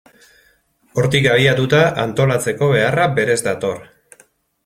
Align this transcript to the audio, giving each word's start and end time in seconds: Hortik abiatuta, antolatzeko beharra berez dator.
Hortik 1.01 1.27
abiatuta, 1.33 1.81
antolatzeko 2.05 2.71
beharra 2.73 3.07
berez 3.19 3.39
dator. 3.49 3.87